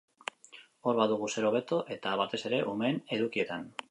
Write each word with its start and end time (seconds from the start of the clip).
Hor 0.87 0.97
badugu 0.99 1.29
zer 1.35 1.47
hobetu, 1.51 1.79
eta, 1.97 2.15
batez 2.23 2.41
ere, 2.51 2.61
umeen 2.75 3.01
edukietan. 3.19 3.71